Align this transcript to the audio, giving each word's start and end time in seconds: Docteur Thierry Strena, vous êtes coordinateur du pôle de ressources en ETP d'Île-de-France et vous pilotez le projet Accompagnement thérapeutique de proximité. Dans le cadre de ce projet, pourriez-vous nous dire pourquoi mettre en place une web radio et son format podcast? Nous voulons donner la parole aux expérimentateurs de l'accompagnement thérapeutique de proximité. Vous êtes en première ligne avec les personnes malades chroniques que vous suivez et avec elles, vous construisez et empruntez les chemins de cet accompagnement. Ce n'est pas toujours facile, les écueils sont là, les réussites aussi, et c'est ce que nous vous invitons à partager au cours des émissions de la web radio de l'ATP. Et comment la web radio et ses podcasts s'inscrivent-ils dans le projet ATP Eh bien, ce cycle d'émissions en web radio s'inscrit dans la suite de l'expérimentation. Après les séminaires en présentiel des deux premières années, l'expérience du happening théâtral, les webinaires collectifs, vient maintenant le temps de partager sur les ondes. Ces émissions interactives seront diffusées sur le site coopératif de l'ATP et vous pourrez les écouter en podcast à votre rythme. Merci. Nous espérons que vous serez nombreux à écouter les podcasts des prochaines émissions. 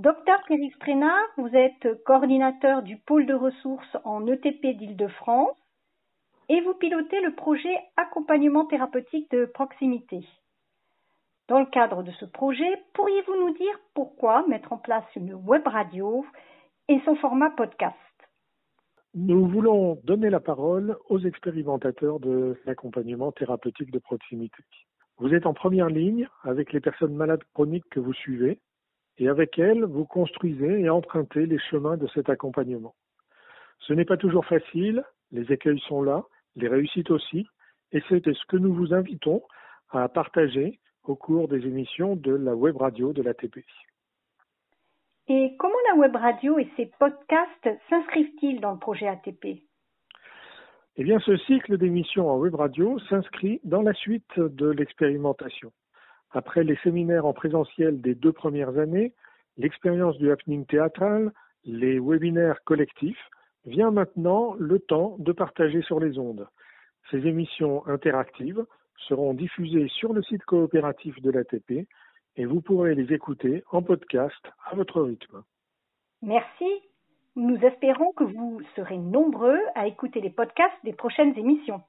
Docteur 0.00 0.42
Thierry 0.46 0.70
Strena, 0.76 1.12
vous 1.36 1.54
êtes 1.54 2.02
coordinateur 2.04 2.82
du 2.82 2.96
pôle 2.96 3.26
de 3.26 3.34
ressources 3.34 3.98
en 4.04 4.26
ETP 4.26 4.74
d'Île-de-France 4.78 5.58
et 6.48 6.62
vous 6.62 6.72
pilotez 6.72 7.20
le 7.20 7.34
projet 7.34 7.76
Accompagnement 7.98 8.64
thérapeutique 8.64 9.30
de 9.30 9.44
proximité. 9.44 10.26
Dans 11.48 11.58
le 11.58 11.66
cadre 11.66 12.02
de 12.02 12.12
ce 12.12 12.24
projet, 12.24 12.82
pourriez-vous 12.94 13.36
nous 13.40 13.52
dire 13.52 13.78
pourquoi 13.92 14.46
mettre 14.48 14.72
en 14.72 14.78
place 14.78 15.04
une 15.16 15.34
web 15.34 15.66
radio 15.66 16.24
et 16.88 16.98
son 17.04 17.14
format 17.16 17.50
podcast? 17.50 17.94
Nous 19.12 19.48
voulons 19.48 20.00
donner 20.04 20.30
la 20.30 20.40
parole 20.40 20.96
aux 21.10 21.18
expérimentateurs 21.18 22.20
de 22.20 22.58
l'accompagnement 22.64 23.32
thérapeutique 23.32 23.90
de 23.90 23.98
proximité. 23.98 24.64
Vous 25.18 25.34
êtes 25.34 25.44
en 25.44 25.52
première 25.52 25.90
ligne 25.90 26.26
avec 26.44 26.72
les 26.72 26.80
personnes 26.80 27.14
malades 27.14 27.44
chroniques 27.52 27.90
que 27.90 28.00
vous 28.00 28.14
suivez 28.14 28.58
et 29.20 29.28
avec 29.28 29.58
elles, 29.58 29.84
vous 29.84 30.06
construisez 30.06 30.80
et 30.80 30.90
empruntez 30.90 31.44
les 31.44 31.58
chemins 31.58 31.98
de 31.98 32.08
cet 32.14 32.30
accompagnement. 32.30 32.94
Ce 33.80 33.92
n'est 33.92 34.06
pas 34.06 34.16
toujours 34.16 34.46
facile, 34.46 35.04
les 35.30 35.52
écueils 35.52 35.80
sont 35.86 36.02
là, 36.02 36.24
les 36.56 36.68
réussites 36.68 37.10
aussi, 37.10 37.46
et 37.92 38.02
c'est 38.08 38.24
ce 38.24 38.46
que 38.46 38.56
nous 38.56 38.72
vous 38.72 38.94
invitons 38.94 39.42
à 39.90 40.08
partager 40.08 40.80
au 41.04 41.16
cours 41.16 41.48
des 41.48 41.66
émissions 41.66 42.16
de 42.16 42.32
la 42.32 42.54
web 42.54 42.76
radio 42.78 43.12
de 43.12 43.22
l'ATP. 43.22 43.58
Et 45.28 45.54
comment 45.58 45.74
la 45.90 45.98
web 45.98 46.16
radio 46.16 46.58
et 46.58 46.68
ses 46.76 46.90
podcasts 46.98 47.68
s'inscrivent-ils 47.90 48.60
dans 48.60 48.72
le 48.72 48.78
projet 48.78 49.06
ATP 49.06 49.62
Eh 50.96 51.04
bien, 51.04 51.20
ce 51.20 51.36
cycle 51.36 51.76
d'émissions 51.76 52.30
en 52.30 52.38
web 52.38 52.54
radio 52.54 52.98
s'inscrit 53.00 53.60
dans 53.64 53.82
la 53.82 53.92
suite 53.92 54.38
de 54.38 54.70
l'expérimentation. 54.70 55.72
Après 56.32 56.64
les 56.64 56.76
séminaires 56.76 57.26
en 57.26 57.32
présentiel 57.32 58.00
des 58.00 58.14
deux 58.14 58.32
premières 58.32 58.78
années, 58.78 59.12
l'expérience 59.56 60.16
du 60.18 60.30
happening 60.30 60.64
théâtral, 60.66 61.32
les 61.64 61.98
webinaires 61.98 62.62
collectifs, 62.64 63.28
vient 63.66 63.90
maintenant 63.90 64.54
le 64.58 64.78
temps 64.78 65.16
de 65.18 65.32
partager 65.32 65.82
sur 65.82 66.00
les 66.00 66.18
ondes. 66.18 66.48
Ces 67.10 67.26
émissions 67.26 67.86
interactives 67.86 68.64
seront 69.08 69.34
diffusées 69.34 69.88
sur 69.88 70.12
le 70.12 70.22
site 70.22 70.44
coopératif 70.44 71.20
de 71.20 71.30
l'ATP 71.30 71.88
et 72.36 72.44
vous 72.44 72.60
pourrez 72.60 72.94
les 72.94 73.12
écouter 73.12 73.64
en 73.70 73.82
podcast 73.82 74.40
à 74.70 74.76
votre 74.76 75.02
rythme. 75.02 75.42
Merci. 76.22 76.66
Nous 77.36 77.56
espérons 77.56 78.12
que 78.12 78.24
vous 78.24 78.60
serez 78.76 78.98
nombreux 78.98 79.58
à 79.74 79.86
écouter 79.86 80.20
les 80.20 80.30
podcasts 80.30 80.84
des 80.84 80.92
prochaines 80.92 81.36
émissions. 81.38 81.82